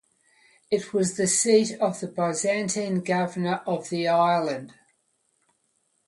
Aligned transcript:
It 0.71 0.95
was 0.95 1.15
the 1.15 1.27
seat 1.27 1.77
of 1.79 1.99
the 1.99 2.07
Byzantine 2.07 3.01
governor 3.01 3.61
of 3.67 3.89
the 3.89 4.07
island. 4.07 4.73